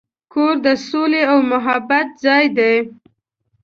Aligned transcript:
کور 0.33 0.55
د 0.65 0.67
سولې 0.87 1.21
او 1.31 1.37
محبت 1.51 2.07
ځای 2.25 2.45
دی. 2.57 2.75